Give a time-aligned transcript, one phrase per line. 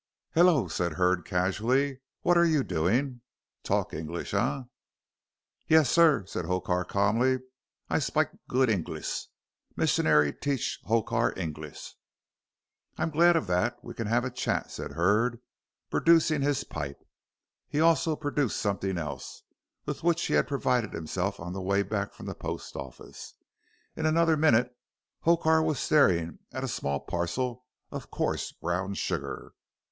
[0.33, 3.21] "Hullo," said Hurd, casually, "what are you doing.
[3.61, 4.61] Talk English, eh?"
[5.67, 7.37] "Yes, sir," said Hokar, calmly.
[7.87, 9.27] "I spike good Englis.
[9.75, 11.93] Missionary teach Hokar Englis."
[12.97, 15.39] "I'm glad of that; we can have a chat," said Hurd,
[15.91, 17.03] producing his pipe.
[17.69, 19.43] He also produced something else
[19.85, 23.35] with which he had provided himself on the way back from the post office.
[23.95, 24.75] In another minute
[25.25, 29.53] Hokar was staring at a small parcel of coarse brown sugar.